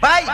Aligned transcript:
Vai! 0.00 0.24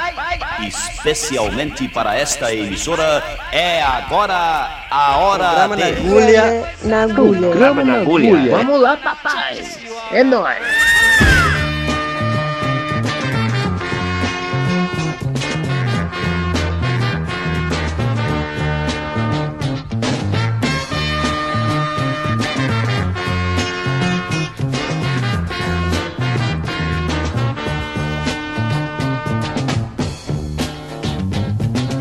Especialmente 0.67 1.89
para 1.89 2.17
esta 2.17 2.53
emissora, 2.55 3.23
é 3.51 3.83
agora 3.83 4.87
a 4.91 5.17
hora 5.17 5.49
Programa 5.49 5.77
de... 5.77 5.83
na 5.83 5.89
agulha. 5.89 6.75
Na 6.83 7.03
agulha. 7.05 7.41
Programa 7.41 7.85
na 7.85 7.95
agulha. 8.01 8.57
Vamos 8.57 8.81
lá, 8.81 8.97
papai. 8.97 9.65
É 10.13 10.23
nóis. 10.23 10.84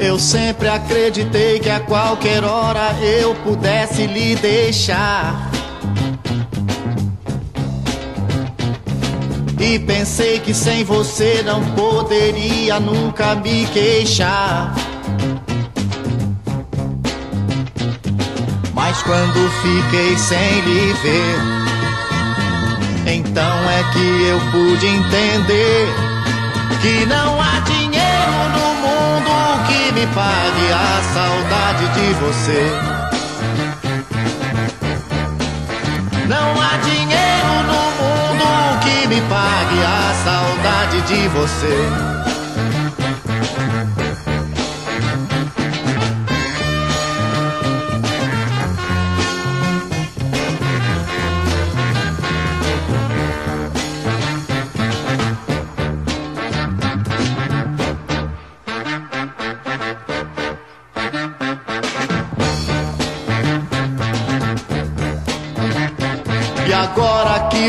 Eu 0.03 0.19
sempre 0.19 0.67
acreditei 0.67 1.59
que 1.59 1.69
a 1.69 1.79
qualquer 1.79 2.43
hora 2.43 2.91
eu 3.01 3.33
pudesse 3.35 4.05
lhe 4.05 4.35
deixar. 4.35 5.49
E 9.57 9.79
pensei 9.79 10.41
que 10.41 10.53
sem 10.53 10.83
você 10.83 11.41
não 11.45 11.63
poderia 11.71 12.81
nunca 12.81 13.33
me 13.35 13.65
queixar. 13.67 14.75
Mas 18.73 19.01
quando 19.03 19.49
fiquei 19.61 20.17
sem 20.17 20.61
lhe 20.65 20.93
ver, 21.01 21.39
então 23.07 23.69
é 23.69 23.83
que 23.93 24.25
eu 24.27 24.39
pude 24.51 24.85
entender 24.85 25.87
que 26.81 27.05
não 27.05 27.41
há 27.41 27.59
dinheiro 27.61 28.52
me 30.03 30.13
pague 30.13 30.67
a 30.73 31.01
saudade 31.13 31.87
de 31.93 32.13
você. 32.15 32.71
Não 36.27 36.61
há 36.61 36.77
dinheiro 36.77 37.53
no 37.71 37.83
mundo 38.01 38.79
que 38.83 39.07
me 39.07 39.21
pague 39.21 39.79
a 39.81 40.13
saudade 40.25 41.01
de 41.03 41.27
você. 41.29 42.42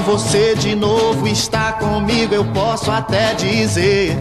Você 0.04 0.54
de 0.54 0.74
novo 0.74 1.26
está 1.26 1.72
comigo, 1.72 2.34
eu 2.34 2.44
posso 2.44 2.90
até 2.90 3.32
dizer 3.34 4.14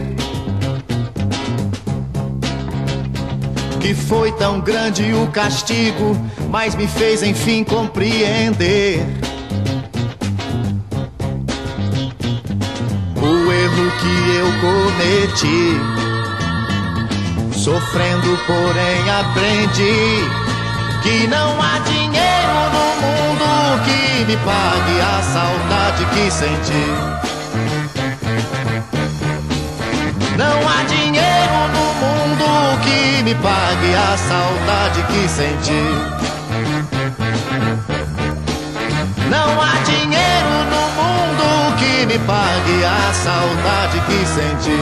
que 3.80 3.94
foi 3.94 4.32
tão 4.32 4.60
grande 4.60 5.12
o 5.12 5.26
castigo, 5.26 6.16
mas 6.48 6.74
me 6.74 6.88
fez 6.88 7.22
enfim 7.22 7.62
compreender 7.62 9.04
o 13.20 13.52
erro 13.52 13.92
que 14.00 14.36
eu 14.36 14.46
cometi. 14.60 15.80
Sofrendo, 17.52 18.38
porém 18.46 19.10
aprendi 19.10 20.28
que 21.02 21.26
não 21.26 21.60
há 21.60 21.78
dinheiro 21.80 22.23
que 23.84 24.24
me 24.24 24.36
pague 24.38 25.00
a 25.00 25.22
saudade 25.22 26.04
que 26.06 26.30
senti. 26.30 26.86
Não 30.36 30.68
há 30.68 30.82
dinheiro 30.84 31.68
no 31.74 31.86
mundo 32.02 32.46
que 32.82 33.22
me 33.22 33.34
pague 33.36 33.94
a 33.94 34.16
saudade 34.16 35.02
que 35.04 35.28
senti. 35.28 35.84
Não 39.30 39.60
há 39.60 39.74
dinheiro 39.84 40.54
no 40.70 40.82
mundo 41.00 41.76
que 41.78 42.06
me 42.06 42.18
pague 42.20 42.84
a 42.84 43.12
saudade 43.12 44.00
que 44.06 44.26
senti. 44.26 44.80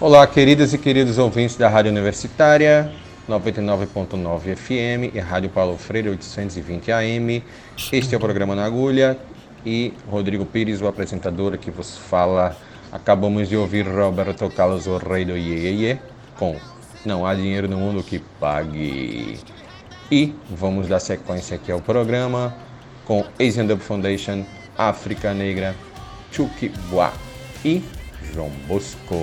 Olá, 0.00 0.26
queridas 0.26 0.72
e 0.72 0.78
queridos 0.78 1.18
ouvintes 1.18 1.56
da 1.56 1.68
Rádio 1.68 1.90
Universitária 1.90 2.90
99.9 3.30 4.56
FM 4.56 5.14
e 5.14 5.20
Rádio 5.20 5.50
Paulo 5.50 5.78
Freire 5.78 6.08
820 6.08 6.90
AM. 6.90 7.44
Este 7.92 8.14
é 8.14 8.18
o 8.18 8.20
programa 8.20 8.56
Na 8.56 8.64
Agulha 8.64 9.16
e 9.64 9.94
Rodrigo 10.10 10.44
Pires, 10.44 10.82
o 10.82 10.88
apresentador 10.88 11.56
que 11.56 11.70
vos 11.70 11.96
fala. 11.96 12.56
Acabamos 12.90 13.48
de 13.48 13.56
ouvir 13.56 13.86
Roberto 13.86 14.50
Carlos, 14.50 14.88
o 14.88 14.96
rei 14.96 15.24
do 15.24 15.36
Iê, 15.36 15.98
com 16.36 16.56
Não 17.04 17.24
há 17.24 17.32
dinheiro 17.32 17.68
no 17.68 17.76
mundo 17.76 18.02
que 18.02 18.18
pague. 18.40 19.38
E 20.10 20.34
vamos 20.50 20.88
dar 20.88 20.98
sequência 20.98 21.54
aqui 21.54 21.70
ao 21.70 21.80
programa 21.80 22.52
com 23.04 23.24
Asian 23.40 23.66
Dub 23.66 23.80
Foundation, 23.80 24.44
África 24.76 25.32
Negra, 25.32 25.76
Chucky 26.32 26.72
e 27.64 27.82
João 28.32 28.50
Bosco. 28.66 29.14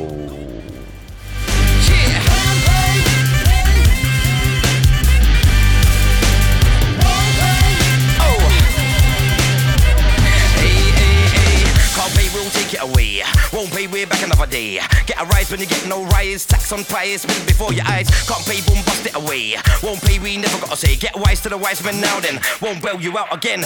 Take 12.68 12.80
it 12.80 12.84
away. 12.84 13.24
Won't 13.54 13.72
pay, 13.72 13.88
we're 13.88 14.08
back 14.08 14.24
another 14.24 14.46
day. 14.48 14.80
Get 15.06 15.20
a 15.22 15.26
rise 15.26 15.52
when 15.52 15.60
you 15.60 15.68
get 15.68 15.88
no 15.88 16.04
rise. 16.06 16.46
Tax 16.46 16.72
on 16.72 16.84
price, 16.84 17.22
spin 17.22 17.46
before 17.46 17.72
your 17.72 17.86
eyes. 17.88 18.10
Can't 18.28 18.44
pay, 18.46 18.60
boom, 18.68 18.84
bust 18.84 19.06
it 19.06 19.16
away. 19.16 19.56
Won't 19.84 20.02
pay, 20.02 20.20
we 20.20 20.38
never 20.38 20.60
gotta 20.60 20.76
say. 20.76 20.96
Get 20.96 21.16
wise 21.16 21.40
to 21.42 21.50
the 21.50 21.58
wise 21.58 21.84
men 21.84 22.00
now 22.02 22.20
then. 22.20 22.40
Won't 22.62 22.82
bail 22.84 23.00
you 23.00 23.18
out 23.18 23.32
again. 23.34 23.62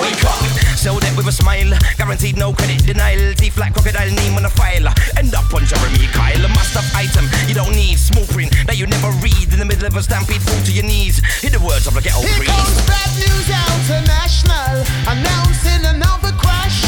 Wake 0.00 0.24
up, 0.24 0.40
sell 0.76 0.96
that 1.00 1.12
with 1.16 1.26
a 1.28 1.32
smile. 1.32 1.76
Guaranteed 1.96 2.36
no 2.36 2.52
credit 2.52 2.84
denial. 2.86 3.34
Teeth 3.34 3.58
like 3.58 3.74
crocodile, 3.74 4.10
name 4.10 4.36
on 4.36 4.44
a 4.44 4.50
file. 4.50 4.88
End 5.18 5.34
up 5.34 5.52
on 5.52 5.64
Jeremy 5.66 6.08
Kyle. 6.12 6.44
A 6.44 6.48
must 6.48 6.72
have 6.72 6.88
item 6.96 7.28
you 7.48 7.54
don't 7.54 7.74
need. 7.74 7.98
Small 7.98 8.24
print 8.32 8.52
that 8.66 8.78
you 8.78 8.86
never 8.86 9.10
read. 9.20 9.52
In 9.52 9.58
the 9.58 9.68
middle 9.68 9.86
of 9.86 9.96
a 9.96 10.02
stampede, 10.02 10.42
fall 10.42 10.60
to 10.64 10.72
your 10.72 10.84
knees. 10.84 11.20
Hear 11.42 11.50
the 11.50 11.60
words 11.60 11.86
of 11.86 11.94
the 11.94 12.00
ghetto 12.00 12.20
Here 12.20 12.44
comes 12.44 12.80
bad 12.86 13.12
news 13.18 13.48
international, 13.88 14.84
announcing 15.08 15.84
another 15.84 16.32
crash, 16.36 16.87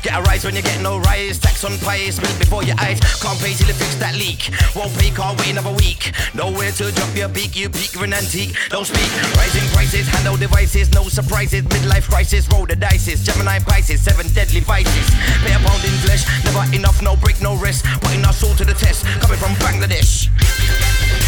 Get 0.11 0.19
a 0.19 0.23
rise 0.23 0.43
when 0.43 0.55
you 0.55 0.61
get 0.61 0.81
no 0.81 0.99
rise. 0.99 1.39
Tax 1.39 1.63
on 1.63 1.77
pies, 1.79 2.15
spit 2.15 2.35
before 2.37 2.63
your 2.63 2.75
eyes. 2.79 2.99
Can't 3.23 3.39
pay 3.39 3.53
till 3.55 3.67
you 3.67 3.73
fix 3.73 3.95
that 3.95 4.11
leak. 4.19 4.51
Won't 4.75 4.91
pay, 4.99 5.07
can't 5.09 5.39
wait 5.39 5.55
another 5.55 5.71
week. 5.71 6.11
Nowhere 6.35 6.71
to 6.83 6.91
drop 6.91 7.15
your 7.15 7.29
beak, 7.29 7.55
you 7.55 7.69
peak, 7.69 7.95
you're 7.95 8.03
an 8.03 8.11
antique. 8.11 8.51
Don't 8.67 8.83
speak. 8.83 9.07
Rising 9.39 9.63
prices, 9.71 10.11
handle 10.11 10.35
devices, 10.35 10.91
no 10.91 11.07
surprises. 11.07 11.63
Midlife 11.63 12.11
crisis, 12.11 12.43
roll 12.51 12.65
the 12.65 12.75
dices. 12.75 13.23
Gemini 13.23 13.59
Pisces, 13.59 14.03
seven 14.03 14.27
deadly 14.35 14.59
vices. 14.59 15.07
Pound 15.47 15.83
in 15.87 15.95
flesh, 16.03 16.27
never 16.43 16.67
enough, 16.75 17.01
no 17.01 17.15
break, 17.15 17.39
no 17.39 17.55
rest. 17.55 17.85
Putting 18.03 18.25
our 18.25 18.33
soul 18.33 18.53
to 18.55 18.65
the 18.65 18.73
test, 18.73 19.05
coming 19.23 19.39
from 19.39 19.55
Bangladesh. 19.63 20.27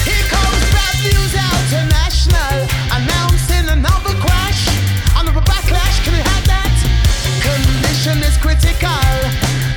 Here 0.03 0.27
comes 0.27 0.59
bad 0.75 0.95
news 1.07 1.31
international, 1.71 2.68
announcing 2.91 3.32
critical. 8.59 8.89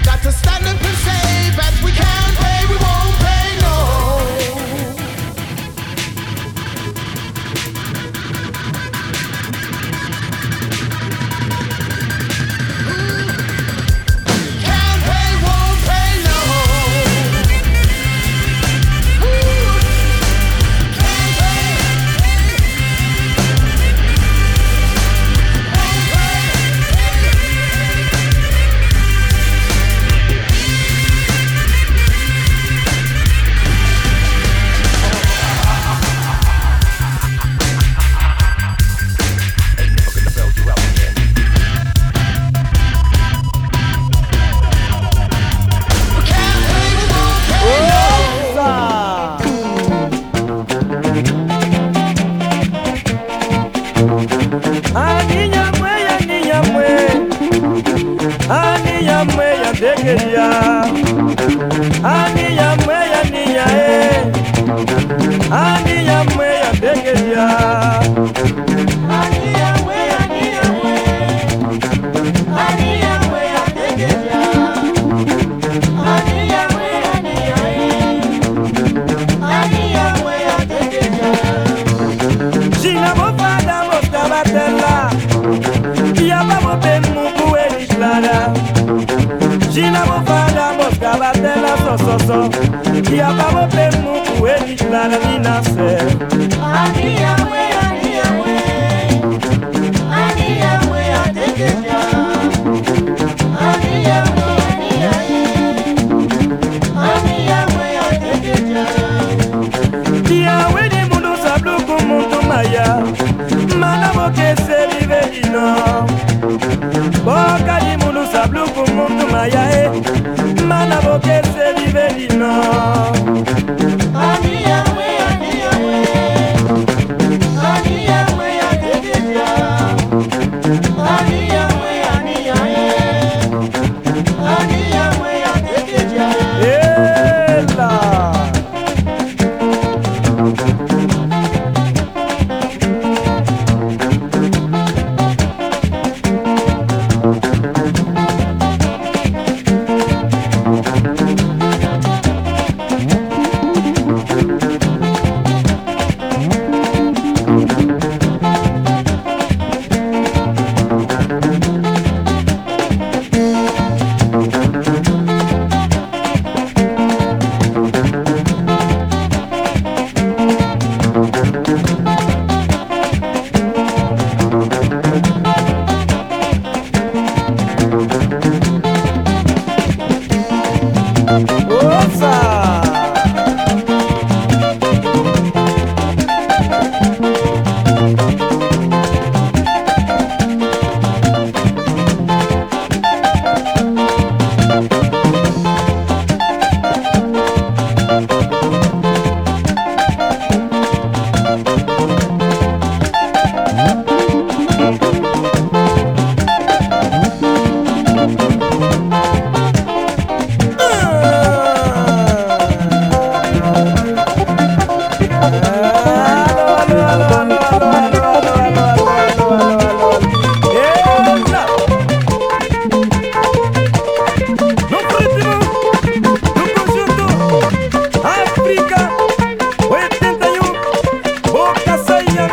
Got 0.04 0.22
to 0.22 0.32
stand 0.32 0.66
up 0.66 0.80
and 0.80 0.96
say 0.98 1.50
that 1.56 1.80
we 1.84 1.92
can't 1.92 2.25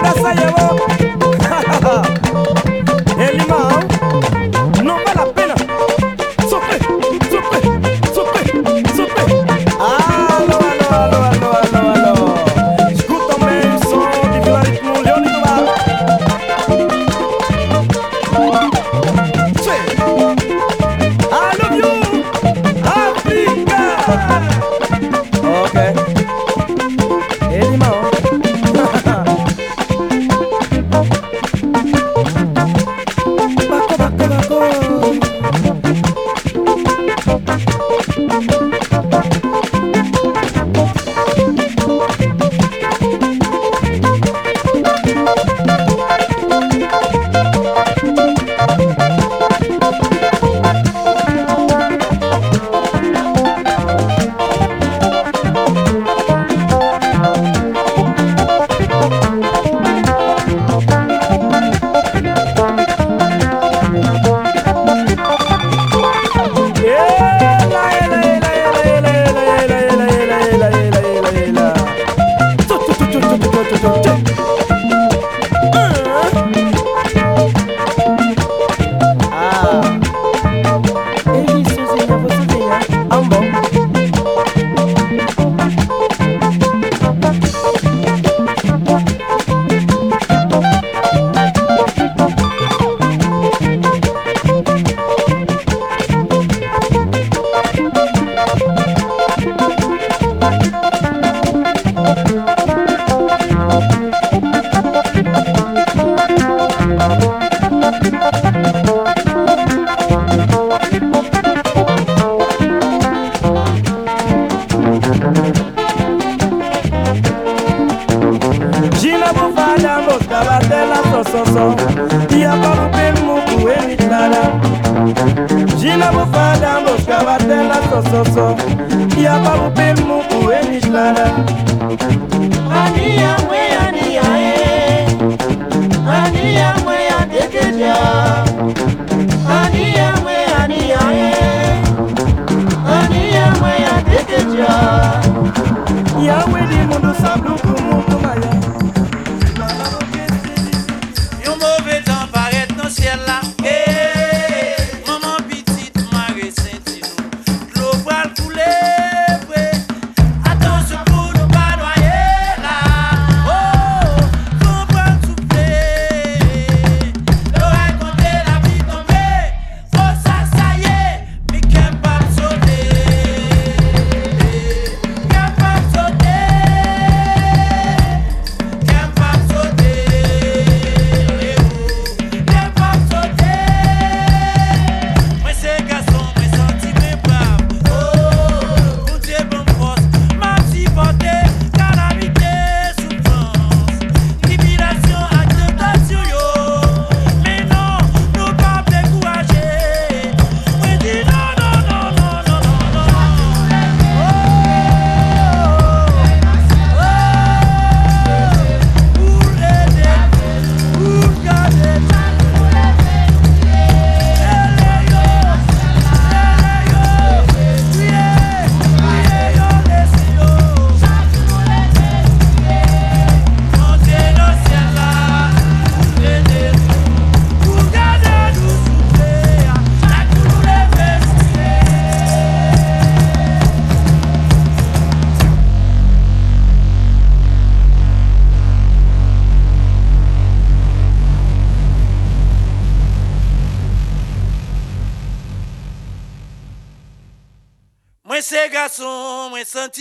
mi 0.01 0.33
llevó. 0.33 1.02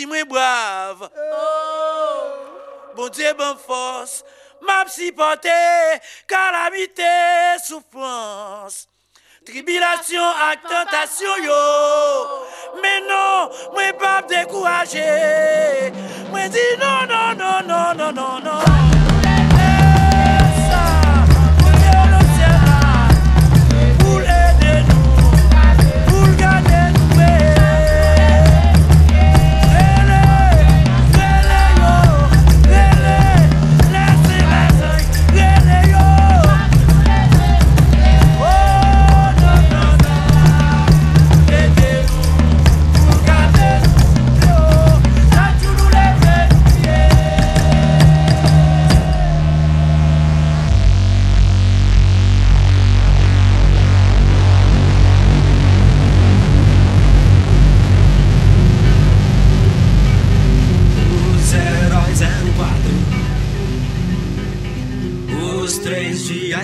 si 0.02 0.06
mwen 0.06 0.26
brave. 0.28 1.08
Bon 2.96 3.08
Dieu, 3.08 3.32
bon 3.38 3.56
force, 3.56 4.24
m'a 4.60 4.84
supporté 4.88 5.48
calamité, 6.26 7.02
souffrance. 7.64 8.88
Tribilasyon 9.46 10.38
ak 10.50 10.66
tentasyon 10.70 11.42
yo. 11.42 11.62
Men 12.82 13.08
non, 13.10 13.50
mwen 13.74 13.96
pap 13.98 14.28
dekouraje 14.30 15.08
Mwen 16.30 16.50
di 16.50 16.66
non, 16.78 17.10
non, 17.10 17.34
non, 17.36 17.66
non, 17.66 17.96
non, 17.96 18.14
non, 18.14 18.38
non. 18.42 19.11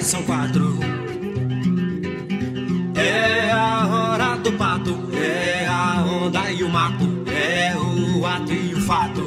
São 0.09 0.23
quatro. 0.23 0.79
É 2.95 3.50
a 3.53 3.87
hora 3.87 4.37
do 4.37 4.53
pato, 4.53 4.97
é 5.12 5.67
a 5.67 6.03
onda 6.03 6.50
e 6.50 6.62
o 6.62 6.69
mato, 6.71 7.25
é 7.31 7.77
o 7.77 8.25
ato 8.25 8.50
e 8.50 8.75
o 8.75 8.81
fato. 8.81 9.21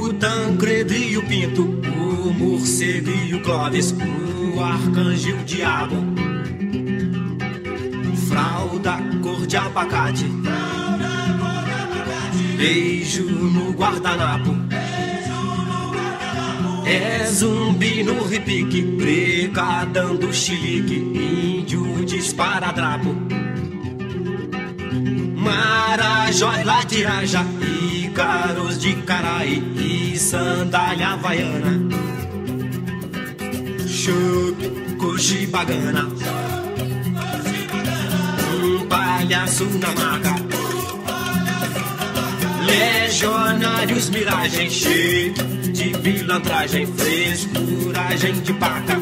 O 0.00 0.12
Tancredo 0.14 0.94
e 0.94 1.18
o 1.18 1.26
Pinto, 1.26 1.62
o 1.62 2.32
morcego 2.32 3.10
e 3.10 3.34
o 3.34 3.42
Clóvis, 3.42 3.92
o 3.92 4.60
arcanjo 4.60 5.28
e 5.28 5.32
o 5.34 5.44
diabo. 5.44 5.96
Fralda 8.28 8.96
cor 9.22 9.46
de 9.46 9.58
abacate, 9.58 10.24
beijo 12.56 13.24
no 13.24 13.72
guardanapo. 13.72 14.65
É 16.88 17.24
zumbi 17.26 18.04
no 18.04 18.22
repique, 18.22 18.80
preca 18.96 19.84
dando 19.86 20.32
chilique, 20.32 20.94
índio 20.94 22.04
dispara 22.04 22.70
drapo. 22.70 23.12
Marajó 25.34 26.52
lá 26.64 26.84
de 26.84 27.00
Iraja, 27.00 27.44
Ícaros 28.04 28.78
de 28.78 28.94
Caraí 29.02 29.60
e 29.76 30.16
sandália 30.16 31.14
havaiana. 31.14 31.88
Chup, 33.88 34.96
cochibagana, 34.96 36.08
um 38.62 38.86
palhaço 38.86 39.64
na 39.64 39.88
maca. 39.88 40.65
Legionários 42.66 44.10
miragem 44.10 44.70
cheio 44.70 45.32
de 45.72 45.90
pilantragem, 45.98 46.86
frescuragem 46.86 48.32
de 48.40 48.52
paca. 48.54 48.98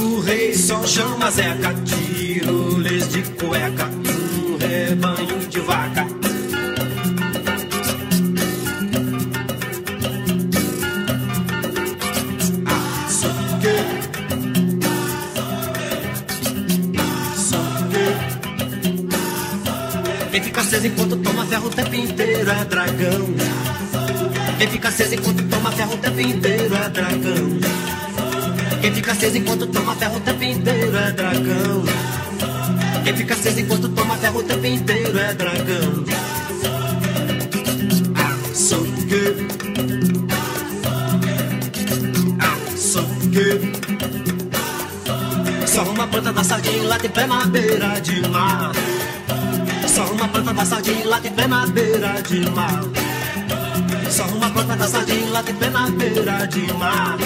O 0.00 0.20
rei 0.20 0.54
só 0.54 0.86
chama 0.86 1.30
Zeca, 1.30 1.74
tiroles 1.84 3.08
de 3.08 3.22
cueca, 3.22 3.86
um 3.86 4.56
rebanho 4.56 5.38
de 5.48 5.60
vaca. 5.60 6.27
Aceso 20.68 20.86
enquanto 20.86 21.16
toma 21.16 21.46
ferro 21.46 21.66
o 21.66 21.70
tempo 21.70 21.94
inteiro 21.94 22.50
é 22.50 22.64
dragão. 22.66 23.34
Quem 24.58 24.68
fica 24.68 24.88
aceso 24.88 25.14
enquanto 25.14 25.42
toma 25.48 25.72
ferro 25.72 25.94
o 25.94 25.96
tempo 25.96 26.20
inteiro 26.20 26.74
é 26.74 26.88
dragão. 26.90 27.58
Quem 28.82 28.92
fica 28.92 29.12
aceso 29.12 29.38
enquanto 29.38 29.66
toma 29.68 29.96
ferro 29.96 30.16
o 30.18 30.20
tempo 30.20 30.44
inteiro 30.44 30.94
é 30.94 31.10
dragão. 31.12 31.84
Quem 33.02 33.16
fica 33.16 33.32
aceso 33.32 33.60
enquanto 33.60 33.88
toma 33.88 34.14
ferro 34.16 34.40
o 34.40 34.42
tempo 34.42 34.66
inteiro 34.66 35.18
é 35.18 35.32
dragão. 35.32 36.04
Açougue. 38.52 39.48
Açougue. 42.76 43.72
Só 45.66 45.82
uma 45.84 46.06
planta 46.06 46.30
da 46.30 46.44
sardinha 46.44 46.82
lá 46.82 46.98
de 46.98 47.08
pé 47.08 47.26
na 47.26 47.46
beira 47.46 47.98
de 48.00 48.20
mar 48.28 48.72
planta 50.48 50.64
da 50.64 50.64
sardinha 50.64 51.06
lá 51.06 51.20
pé 51.20 51.46
na 51.46 51.66
beira 51.66 52.22
de 52.22 52.50
mar. 52.50 52.80
Só 54.10 54.24
uma 54.24 54.50
planta 54.50 54.76
da 54.76 54.88
sardinha 54.88 55.30
lá 55.30 55.42
pé 55.42 55.70
na 55.70 55.90
beira 55.90 56.46
de 56.46 56.72
mar. 56.72 57.18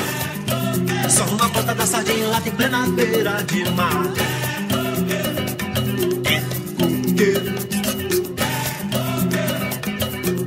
Só 1.08 1.24
uma 1.24 1.48
planta 1.48 1.74
da 1.74 1.86
sardinha 1.86 2.26
lá 2.26 2.40
pé 2.40 2.68
na 2.68 2.86
beira 2.88 3.42
de 3.44 3.70
mar. 3.70 4.06
É 6.24 6.40
coqueiro. 6.76 7.54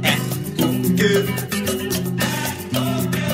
É 0.04 0.16
coqueiro. 0.58 1.36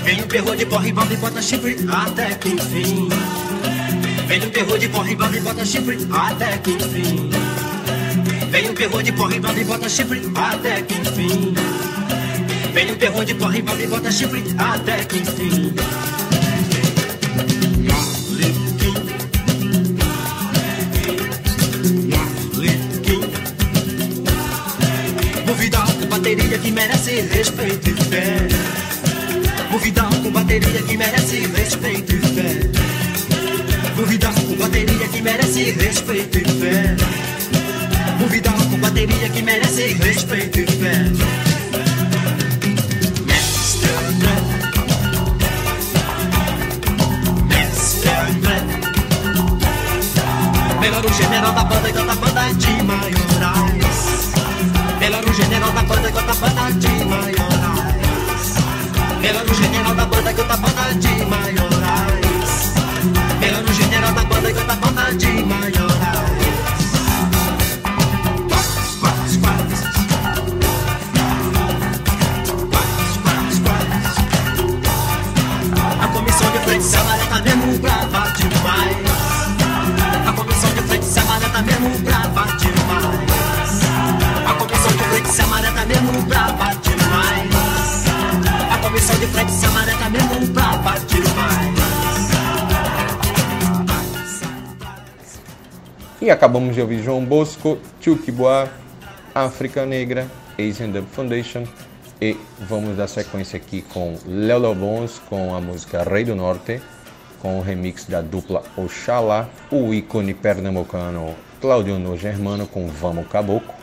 Vem 0.04 0.22
o 0.22 0.28
perro 0.28 0.56
de 0.56 0.66
porra 0.68 0.88
e 0.88 0.90
e 0.90 1.18
bota 1.18 1.42
chifre 1.42 1.78
até 1.90 2.36
que 2.36 2.50
fim. 2.62 3.10
Vem 4.28 4.44
o 4.44 4.52
perro 4.52 4.78
de 4.78 4.88
porra 4.90 5.10
e 5.10 5.14
e 5.14 5.40
bota 5.40 5.66
chifre 5.66 5.98
até 6.12 6.58
que 6.60 6.78
fim. 6.78 7.51
Vem 8.52 8.70
um 8.70 8.74
perro 8.74 9.02
de 9.02 9.14
porra 9.14 9.34
e 9.34 9.64
bota 9.64 9.88
chifre 9.88 10.22
até 10.36 10.82
que 10.82 10.94
enfim. 10.96 11.54
Vem 12.74 12.92
um 12.92 12.96
perro 12.98 13.24
de 13.24 13.34
porra 13.34 13.58
e 13.58 13.62
bota 13.62 14.12
chifre 14.12 14.44
até 14.58 15.06
que 15.06 15.20
enfim. 15.20 15.74
E 96.32 96.34
acabamos 96.34 96.76
de 96.76 96.80
ouvir 96.80 97.04
João 97.04 97.26
Bosco, 97.26 97.78
Tchukiboa, 98.00 98.70
África 99.36 99.86
Negra, 99.86 100.26
Asian 100.58 100.88
Dub 100.88 101.06
Foundation. 101.08 101.66
E 102.22 102.38
vamos 102.58 102.96
dar 102.96 103.10
sequência 103.10 103.58
aqui 103.58 103.82
com 103.82 104.18
Léo 104.26 104.60
Lobons 104.60 105.20
com 105.28 105.54
a 105.54 105.60
música 105.60 106.04
Rei 106.04 106.24
do 106.24 106.34
Norte, 106.34 106.82
com 107.42 107.60
o 107.60 107.62
remix 107.62 108.06
da 108.06 108.22
dupla 108.22 108.64
Oxalá, 108.78 109.50
o 109.70 109.94
ícone 109.94 110.34
pernambucano 110.34 111.36
Claudio 111.60 112.00
No 112.00 112.16
Germano 112.16 112.66
com 112.66 112.88
Vamos 112.88 113.28
Caboclo 113.28 113.74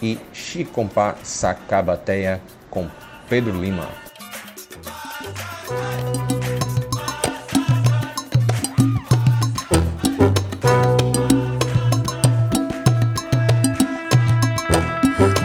e 0.00 0.20
Chicompá 0.32 1.16
Sacabateia 1.24 2.40
com 2.70 2.86
Pedro 3.28 3.60
Lima. 3.60 3.88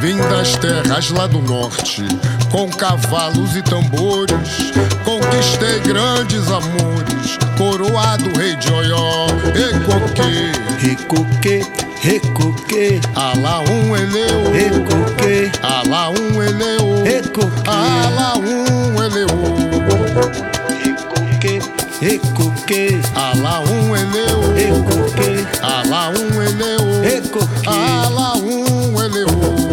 Vim 0.03 0.17
das 0.17 0.57
terras 0.57 1.09
lá 1.11 1.27
do 1.27 1.41
norte, 1.41 2.03
com 2.51 2.69
cavalos 2.69 3.55
e 3.55 3.61
tambores, 3.61 4.73
conquistei 5.05 5.79
grandes 5.79 6.45
amores, 6.51 7.37
coroado 7.57 8.29
rei 8.37 8.53
de 8.57 8.69
Oió, 8.73 9.27
recoque, 9.53 10.51
Recoque, 10.85 11.65
Recoque, 12.01 12.99
Alá 13.15 13.61
um 13.61 13.95
eleu, 13.95 14.51
Recoque, 14.51 15.49
Alá 15.61 16.09
um 16.09 16.43
eleu, 16.43 17.03
Recoque, 17.05 17.69
Alá 17.69 18.33
um 18.39 19.01
eleu, 19.01 19.27
Recoque, 20.83 21.61
Recoque, 22.01 23.01
Alá 23.15 23.61
um 23.61 23.95
eleu, 23.95 24.53
Recoque, 24.53 25.47
Alá 25.61 26.09
um 26.09 26.43
eleu, 26.43 27.01
Recoque, 27.01 27.69
Alá 27.69 28.33
um 28.33 28.72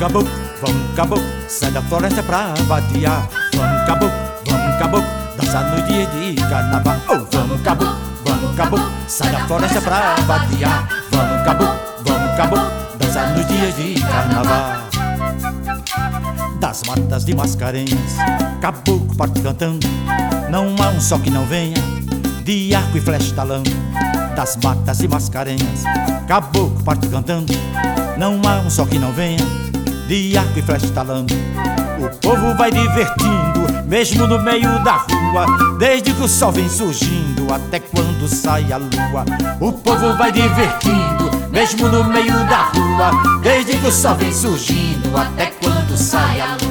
caboclo, 0.00 0.30
vamos 0.62 0.96
caboclo, 0.96 1.24
sai 1.46 1.70
da 1.72 1.82
floresta 1.82 2.22
pra 2.22 2.54
vadiar. 2.66 3.28
Vamos 3.54 3.86
caboclo, 3.86 4.18
vamos 4.46 4.78
caboclo, 4.78 5.06
dançar 5.36 5.62
no 5.64 5.82
dia 5.82 6.06
de 6.06 6.36
carnaval. 6.36 6.96
Oh, 7.06 7.36
vamos 7.36 7.60
caboclo, 7.60 7.96
vamos 8.24 8.56
caboclo, 8.56 8.90
sai 9.06 9.30
da 9.30 9.46
floresta 9.46 9.80
pra 9.82 10.14
vadiar. 10.26 10.88
Vamos 11.12 11.44
caboclo, 11.44 11.78
vamos 12.02 12.34
caboclo, 12.34 12.70
dançar 12.98 13.28
nos 13.36 13.46
dias 13.46 13.76
de 13.76 14.00
carnaval. 14.00 14.88
Das 16.58 16.82
matas 16.84 17.26
de 17.26 17.34
Mascarenhas, 17.34 18.16
caboclo 18.62 19.14
parte 19.16 19.42
cantando. 19.42 19.86
Não 20.48 20.74
há 20.82 20.88
um 20.88 21.00
só 21.00 21.18
que 21.18 21.28
não 21.28 21.44
venha, 21.44 21.76
de 22.42 22.74
arco 22.74 22.96
e 22.96 23.02
flecha 23.02 23.34
talando. 23.34 23.70
Das 24.34 24.56
matas 24.64 24.96
de 24.96 25.08
Mascarenhas, 25.08 25.84
caboclo 26.26 26.82
parte 26.84 27.06
cantando. 27.08 27.52
Não 28.16 28.40
há 28.48 28.60
um 28.60 28.70
só 28.70 28.86
que 28.86 28.98
não 28.98 29.12
venha, 29.12 29.59
de 30.10 30.36
arco 30.36 30.58
e 30.58 30.62
flecha 30.62 30.88
talando. 30.88 31.32
O 32.00 32.08
povo 32.18 32.56
vai 32.56 32.72
divertindo, 32.72 33.84
mesmo 33.86 34.26
no 34.26 34.42
meio 34.42 34.82
da 34.82 34.96
rua, 34.96 35.46
desde 35.78 36.12
que 36.12 36.22
o 36.24 36.28
sol 36.28 36.50
vem 36.50 36.68
surgindo 36.68 37.46
até 37.54 37.78
quando 37.78 38.26
sai 38.26 38.72
a 38.72 38.76
lua. 38.76 39.24
O 39.60 39.72
povo 39.72 40.16
vai 40.16 40.32
divertindo, 40.32 41.30
mesmo 41.52 41.86
no 41.86 42.02
meio 42.02 42.44
da 42.48 42.72
rua, 42.74 43.40
desde 43.40 43.76
que 43.76 43.86
o 43.86 43.92
sol 43.92 44.16
vem 44.16 44.32
surgindo 44.32 45.16
até 45.16 45.46
quando 45.46 45.96
sai 45.96 46.40
a 46.40 46.56
lua. 46.60 46.69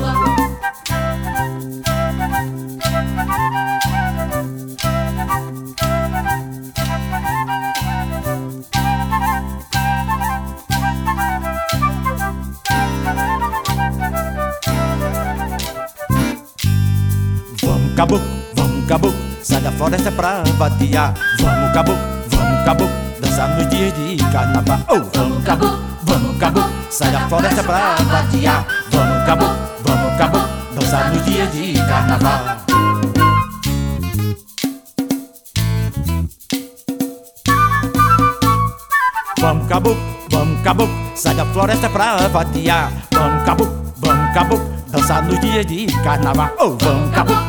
Caboclo, 17.99 18.21
vamos 18.55 18.85
caboclo, 18.87 19.19
sai 19.43 19.59
da 19.59 19.71
floresta 19.73 20.09
pra 20.09 20.41
vadiar. 20.57 21.13
Vamos 21.41 21.73
caboclo, 21.73 22.01
vamos 22.29 22.63
caboclo, 22.63 22.95
dançar 23.19 23.49
nos 23.57 23.67
dias 23.67 23.93
de 23.93 24.15
carnaval. 24.31 24.79
Oh, 24.87 25.01
vamos 25.13 25.43
caboclo, 25.43 25.79
vamos 26.03 26.37
caboclo, 26.37 26.71
sai 26.89 27.11
da 27.11 27.27
floresta 27.27 27.61
pra 27.61 27.95
vadiar. 28.09 28.65
Vamos 28.93 29.25
caboclo, 29.25 29.57
vamos 29.83 30.17
caboclo, 30.17 30.49
dançar 30.75 31.13
nos 31.13 31.25
dias 31.25 31.51
de 31.51 31.73
carnaval. 31.73 32.39
Vamos 39.41 39.67
caboclo, 39.67 40.01
vamos 40.31 40.61
caboclo, 40.61 40.95
sai 41.15 41.35
da 41.35 41.45
floresta 41.47 41.89
pra 41.89 42.27
vadiar. 42.29 42.93
Vamos 43.11 43.43
caboclo, 43.43 43.93
vamos 43.97 44.33
caboclo, 44.33 44.69
dançar 44.87 45.21
nos 45.23 45.37
dias 45.41 45.65
de 45.65 45.85
carnaval. 46.01 46.49
Oh, 46.59 46.77
vamos 46.79 47.13
caboclo, 47.13 47.48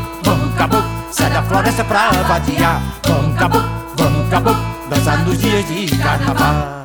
caboclo, 0.60 0.84
sai 1.10 1.30
da 1.30 1.42
floresta 1.42 1.82
pra 1.84 2.10
vadiar. 2.28 2.82
Vamos 3.08 3.38
caboclo, 3.38 3.70
vamos 3.96 4.28
caboclo, 4.28 4.62
dançar 4.90 5.24
nos 5.24 5.38
dias 5.38 5.66
de 5.66 5.96
carnaval. 5.96 6.84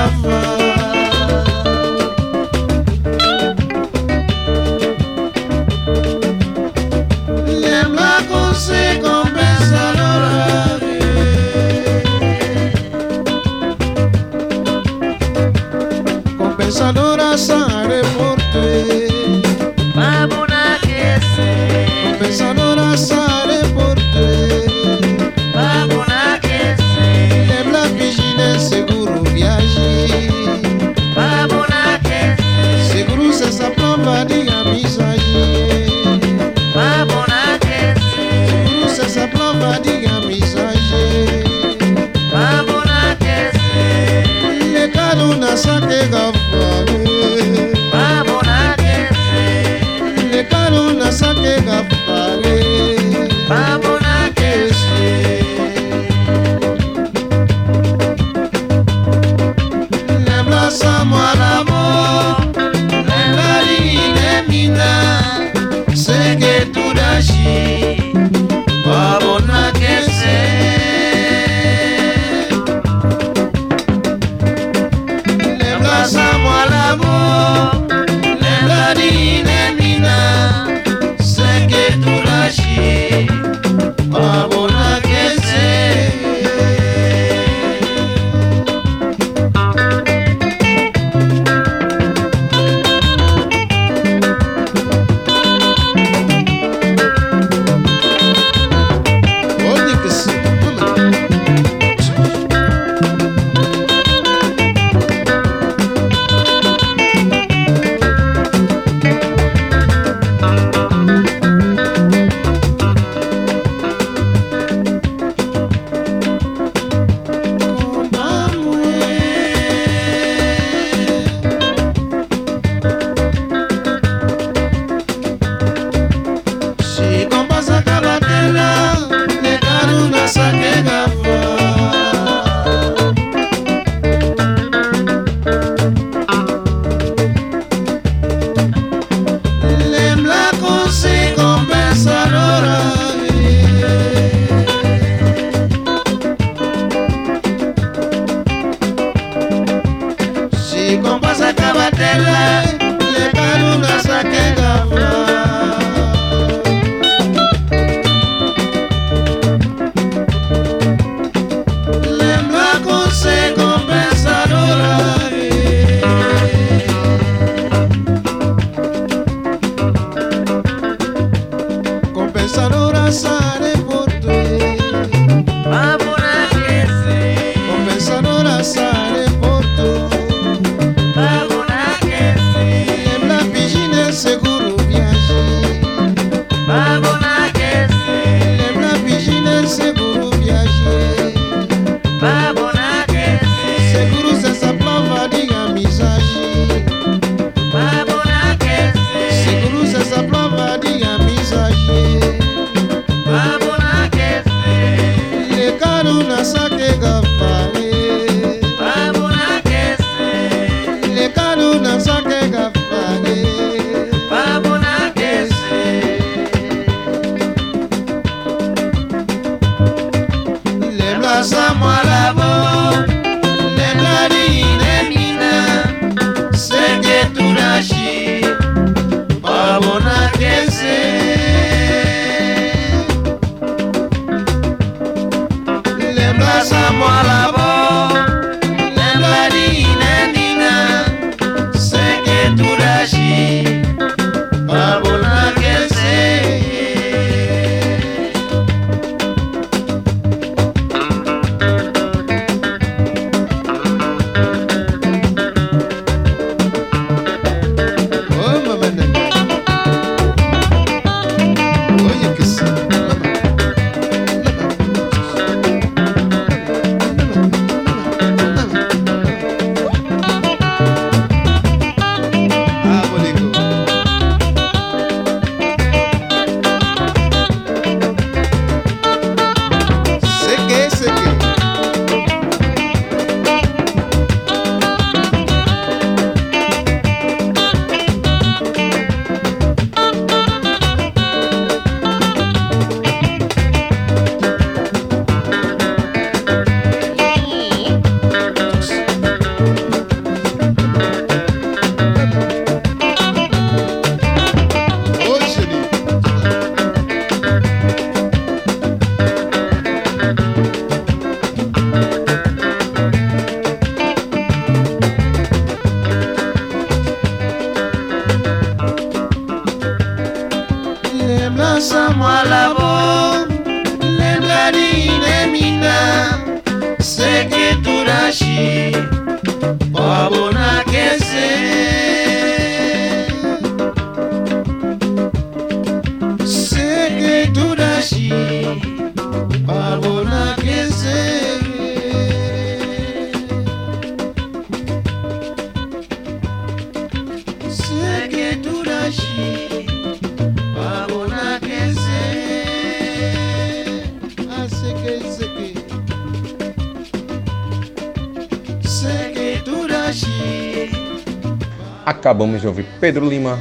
Pedro 363.11 363.27
Lima, 363.27 363.59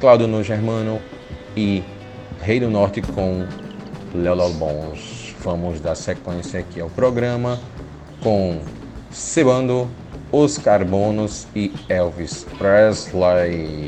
Cláudio 0.00 0.26
No 0.26 0.42
Germano 0.42 1.00
e 1.56 1.84
Rei 2.42 2.58
do 2.58 2.68
Norte 2.68 3.00
com 3.00 3.46
Léo 4.12 4.50
Bons. 4.54 5.36
Vamos 5.40 5.80
dar 5.80 5.94
sequência 5.94 6.58
aqui 6.58 6.80
ao 6.80 6.90
programa 6.90 7.60
com 8.20 8.60
Cebando, 9.12 9.88
Oscar 10.32 10.84
Bonos 10.84 11.46
e 11.54 11.72
Elvis 11.88 12.44
Presley. 12.58 13.87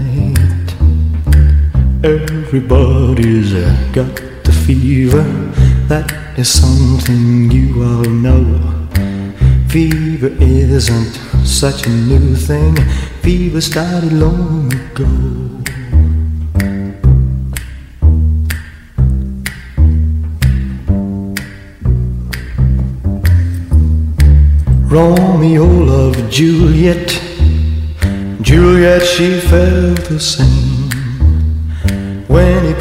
Everybody's 2.03 3.53
got 3.93 4.15
the 4.43 4.51
fever, 4.65 5.21
that 5.87 6.11
is 6.35 6.49
something 6.49 7.51
you 7.51 7.83
all 7.83 8.09
know. 8.09 8.87
Fever 9.67 10.29
isn't 10.39 11.13
such 11.45 11.85
a 11.85 11.89
new 11.91 12.35
thing, 12.35 12.75
fever 13.21 13.61
started 13.61 14.13
long 14.13 14.73
ago. 14.73 15.05
Romeo 24.89 25.65
loved 25.65 26.31
Juliet. 26.31 27.21
Juliet, 28.41 29.03
she 29.05 29.39
felt 29.39 30.03
the 30.09 30.19
same. 30.19 30.70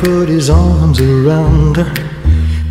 Put 0.01 0.31
his 0.31 0.49
arms 0.49 0.99
around 0.99 1.77
her, 1.77 1.93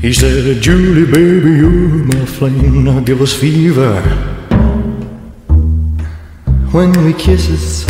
he 0.02 0.12
said, 0.12 0.64
Julie, 0.64 1.06
baby, 1.06 1.58
you're 1.58 2.04
my 2.04 2.26
flame. 2.26 2.84
Now 2.86 3.02
give 3.02 3.22
us 3.22 3.34
fever. 3.40 4.02
When 6.72 6.92
we 7.06 7.14
kisses, 7.14 7.84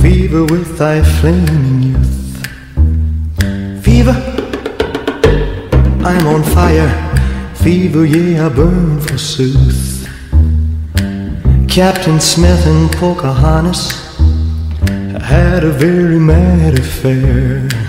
fever 0.00 0.44
with 0.44 0.78
thy 0.78 1.02
flaming 1.02 1.82
youth. 1.82 2.46
Fever, 3.84 4.14
I'm 6.04 6.26
on 6.28 6.44
fire. 6.44 6.88
Fever, 7.56 8.04
yeah, 8.06 8.46
I 8.46 8.48
burn 8.48 9.00
forsooth. 9.00 10.08
Captain 11.68 12.20
Smith 12.20 12.64
and 12.64 12.92
Pocahontas 12.92 13.90
had 15.20 15.64
a 15.64 15.72
very 15.72 16.20
mad 16.20 16.78
affair. 16.78 17.83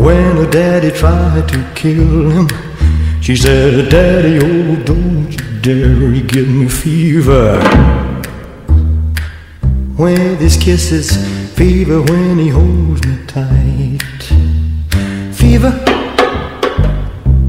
When 0.00 0.36
her 0.36 0.50
daddy 0.50 0.90
tried 0.92 1.46
to 1.50 1.72
kill 1.74 2.30
him, 2.30 2.48
she 3.20 3.36
said, 3.36 3.90
Daddy, 3.90 4.38
oh, 4.38 4.82
don't 4.82 5.30
you 5.30 5.60
dare, 5.60 6.22
give 6.22 6.48
me 6.48 6.68
fever. 6.70 7.60
With 9.98 10.40
his 10.40 10.56
kisses, 10.56 11.10
fever 11.54 12.00
when 12.00 12.38
he 12.38 12.48
holds 12.48 13.06
me 13.06 13.18
tight. 13.26 14.22
Fever, 15.34 15.72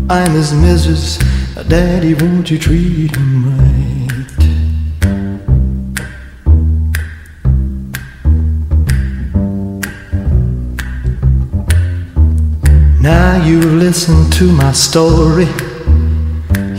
I'm 0.09 0.31
his 0.31 0.53
missus, 0.53 1.19
Daddy, 1.69 2.15
won't 2.15 2.51
you 2.51 2.59
treat 2.59 3.15
him 3.15 3.57
right? 3.57 3.90
Now 13.11 13.43
you 13.45 13.59
listen 13.59 14.31
to 14.39 14.45
my 14.53 14.71
story. 14.71 15.49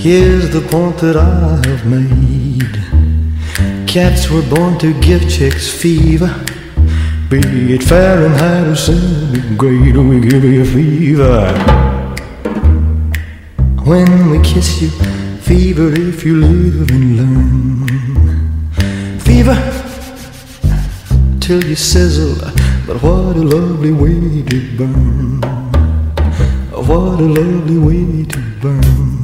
Here's 0.04 0.48
the 0.48 0.66
point 0.74 0.96
that 1.04 1.14
I 1.14 1.60
have 1.68 1.84
made. 1.84 2.74
Cats 3.86 4.30
were 4.30 4.46
born 4.54 4.78
to 4.78 4.98
give 5.02 5.28
chicks 5.28 5.68
fever. 5.68 6.32
Be 7.28 7.74
it 7.74 7.82
Fahrenheit 7.82 8.66
or 8.66 8.76
centigrade, 8.76 9.94
we 9.94 10.20
give 10.20 10.44
you 10.44 10.62
a 10.62 10.64
fever. 10.64 11.52
When 13.84 14.30
we 14.30 14.38
kiss 14.40 14.80
you, 14.80 14.88
fever 15.50 15.92
if 15.92 16.24
you 16.24 16.36
live 16.36 16.88
and 16.96 17.06
learn. 17.18 17.88
Fever 19.20 19.58
till 21.40 21.62
you 21.62 21.76
sizzle, 21.76 22.36
but 22.86 23.02
what 23.02 23.36
a 23.36 23.44
lovely 23.56 23.92
way 23.92 24.42
to 24.48 24.76
burn. 24.78 25.51
What 26.82 27.22
a 27.22 27.26
lovely 27.26 27.78
way 27.78 28.26
to 28.26 28.38
burn. 28.60 29.22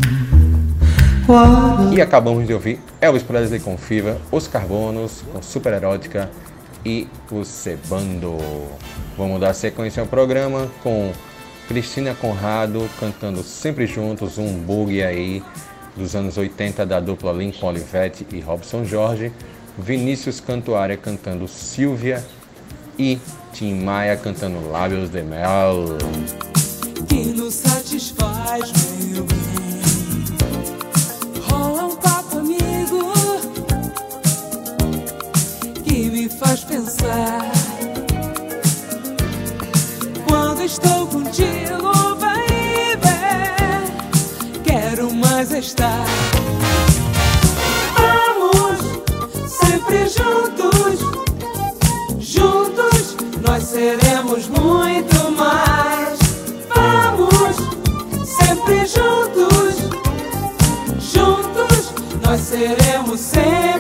E 1.93 2.01
acabamos 2.01 2.47
de 2.47 2.55
ouvir 2.55 2.81
Elvis 3.01 3.25
Presley 3.25 3.59
com 3.59 3.77
Fiva, 3.77 4.17
Os 4.31 4.47
Carbonos 4.47 5.25
com 5.33 5.43
Super 5.43 5.73
Erótica 5.73 6.31
e 6.87 7.09
o 7.31 7.45
Cebando. 7.45 8.39
Vamos 9.17 9.41
dar 9.41 9.53
sequência 9.55 10.01
ao 10.01 10.07
programa 10.07 10.69
com 10.85 11.11
Cristina 11.67 12.15
Conrado 12.15 12.89
cantando 13.01 13.43
Sempre 13.43 13.87
Juntos, 13.87 14.39
um 14.39 14.55
bug 14.59 15.03
aí 15.03 15.43
dos 15.97 16.15
anos 16.15 16.39
80 16.39 16.87
da 16.87 17.01
dupla 17.01 17.33
Lincoln 17.33 17.67
Olivetti 17.67 18.25
e 18.33 18.41
Robson 18.41 18.85
Jorge, 18.85 19.33
Vinícius 19.77 20.39
Cantuária 20.39 20.97
cantando 20.97 21.49
Silvia 21.49 22.25
e 22.97 23.19
Tim 23.53 23.83
Maia 23.83 24.17
cantando 24.17 24.71
Lábios 24.71 25.11
de 25.11 25.23
Mel. 25.23 25.99
Que 27.07 27.25
nos 27.27 27.55
satisfaz, 27.55 28.73
meu 29.13 29.25
bem. 29.25 29.39
Rola 31.49 31.85
um 31.87 31.97
papo 31.97 32.39
amigo 32.39 33.13
que 35.85 36.11
me 36.11 36.29
faz 36.29 36.65
pensar. 36.65 37.51
Quando 40.27 40.63
estou 40.63 41.07
contigo, 41.07 42.17
baby, 42.21 43.09
quero 44.65 45.13
mais 45.15 45.53
estar. 45.53 46.07
Vamos 47.97 48.79
sempre 49.49 50.09
juntos, 50.09 51.01
juntos 52.19 53.17
nós 53.47 53.63
seremos 53.65 54.49
muito 54.49 54.98
sempre 58.69 58.87
juntos, 58.87 59.89
juntos 61.01 61.95
nós 62.23 62.41
seremos 62.41 63.19
sempre 63.21 63.78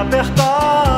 apertar 0.00 0.89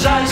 já 0.00 0.29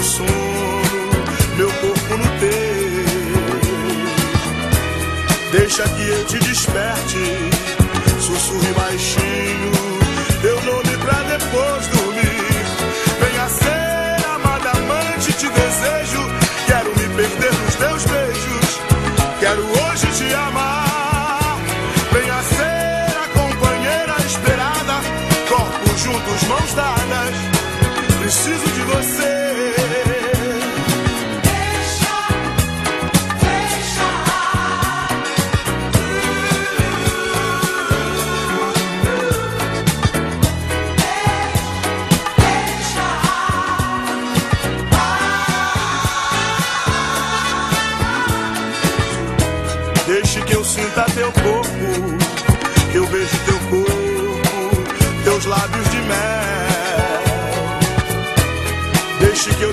no 0.00 0.04
sono, 0.04 0.30
meu 1.56 1.70
corpo 1.72 2.16
no 2.16 2.24
teu. 2.40 2.50
Deixa 5.52 5.82
que 5.90 6.08
eu 6.08 6.24
te 6.24 6.38
desperte, 6.38 7.18
sussurre 8.18 8.72
baixinho, 8.72 9.72
teu 10.40 10.58
nome 10.62 10.96
pra 11.04 11.22
depois 11.24 11.86
dormir. 11.88 12.64
Venha 13.20 13.48
ser 13.48 14.26
amada 14.26 14.70
amante, 14.70 15.32
te 15.34 15.48
desejo. 15.48 16.29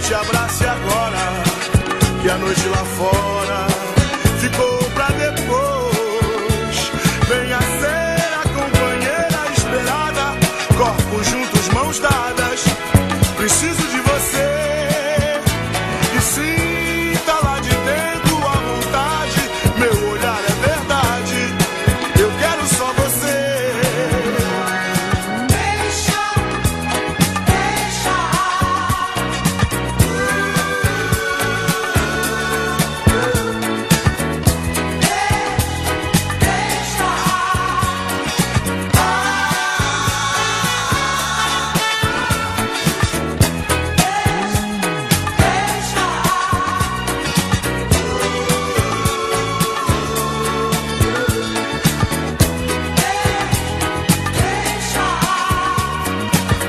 Te 0.08 0.16
abrace 0.16 0.66
agora, 0.66 1.44
que 2.22 2.30
a 2.30 2.38
noite 2.38 2.68
lá 2.70 2.86
fora 2.86 3.27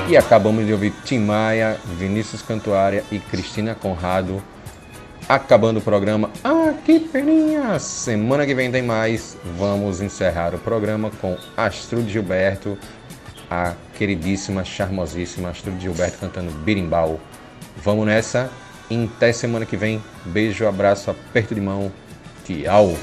E 0.08 0.16
acabamos 0.16 0.64
de 0.64 0.72
ouvir 0.72 0.90
Tim 1.04 1.18
Maia, 1.18 1.76
Vinícius 1.98 2.40
Cantuária 2.40 3.04
e 3.12 3.18
Cristina 3.18 3.74
Conrado. 3.74 4.42
Acabando 5.28 5.80
o 5.80 5.82
programa. 5.82 6.30
Ah, 6.42 6.72
que 6.82 6.98
peninha! 6.98 7.78
Semana 7.78 8.46
que 8.46 8.54
vem 8.54 8.72
tem 8.72 8.80
mais. 8.80 9.36
Vamos 9.58 10.00
encerrar 10.00 10.54
o 10.54 10.58
programa 10.58 11.10
com 11.20 11.36
Astrude 11.54 12.10
Gilberto, 12.10 12.78
a 13.50 13.74
queridíssima, 13.98 14.64
charmosíssima 14.64 15.50
Astrude 15.50 15.82
Gilberto 15.82 16.16
cantando 16.16 16.52
Birimbau. 16.52 17.20
Vamos 17.76 18.06
nessa. 18.06 18.50
Até 18.90 19.30
semana 19.30 19.66
que 19.66 19.76
vem. 19.76 20.02
Beijo, 20.24 20.66
abraço, 20.66 21.10
aperto 21.10 21.54
de 21.54 21.60
mão. 21.60 21.92
Tchau. 22.46 22.94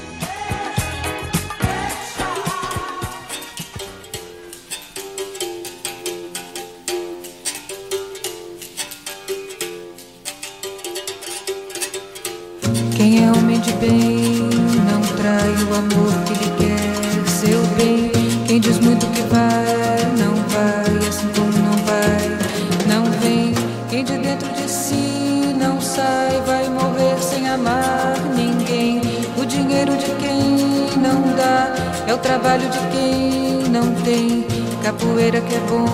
Que 35.46 35.54
é 35.54 35.60
bom 35.60 35.86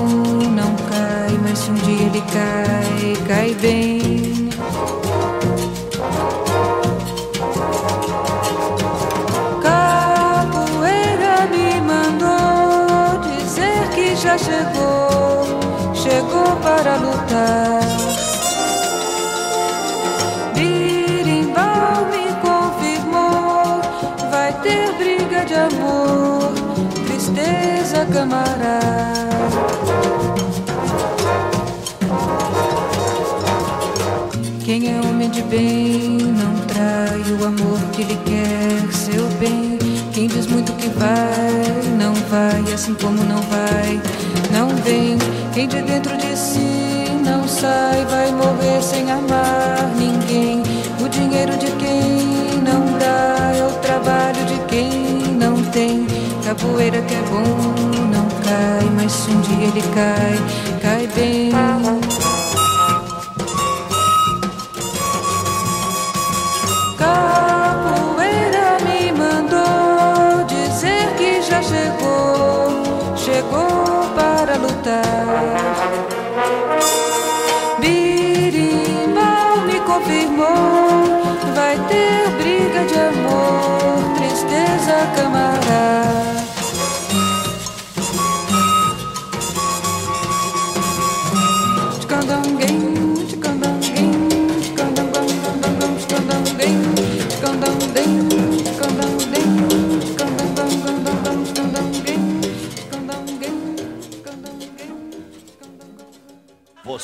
não 0.50 0.74
cai, 0.88 1.38
mas 1.42 1.59
se 1.59 1.70
um 1.70 1.74
dia 1.74 2.07
ele 2.07 2.22
cai, 2.32 3.16
cai 3.26 3.55
bem. 3.55 4.48
Capoeira 9.62 11.46
me 11.50 11.80
mandou 11.80 13.20
dizer 13.20 13.88
que 13.94 14.16
já 14.16 14.38
chegou, 14.38 15.44
chegou 15.94 16.57
para 16.62 16.96
lutar. 16.96 17.82
Birimbau 20.55 22.07
me 22.11 22.24
confirmou, 22.40 23.82
vai 24.30 24.53
ter 24.62 24.92
briga 24.96 25.44
de 25.44 25.55
amor, 25.55 26.53
tristeza 27.07 28.07
camarada. 28.12 28.62
Que 38.03 38.14
lhe 38.14 38.18
quer 38.24 38.92
seu 38.92 39.28
bem. 39.38 39.78
Quem 40.12 40.26
diz 40.26 40.46
muito 40.46 40.72
que 40.72 40.88
vai, 40.88 41.96
não 41.98 42.14
vai, 42.28 42.72
assim 42.72 42.94
como 42.94 43.22
não 43.24 43.40
vai, 43.42 44.00
não 44.50 44.68
vem. 44.82 45.18
Quem 45.53 45.68
de 45.68 45.82
dentro 45.82 46.16
de 46.16 46.36
si 46.36 47.09
não 47.24 47.46
sai, 47.46 48.05
vai 48.07 48.32
morrer 48.32 48.82
sem 48.82 49.11
amar 49.11 49.90
ninguém. 49.96 50.62
O 51.00 51.09
dinheiro 51.09 51.57
de 51.57 51.70
quem 51.76 52.61
não 52.62 52.98
dá 52.98 53.53
é 53.57 53.66
o 53.66 53.72
trabalho 53.80 54.44
de 54.46 54.59
quem 54.66 55.34
não 55.38 55.62
tem. 55.70 56.07
Capoeira 56.44 57.00
que 57.03 57.14
é 57.14 57.22
bom 57.30 57.72
não 58.12 58.26
cai, 58.42 58.90
mas 58.96 59.12
se 59.12 59.30
um 59.30 59.40
dia 59.42 59.66
ele 59.68 59.82
cai, 59.94 60.80
cai 60.82 61.07
bem. 61.14 61.53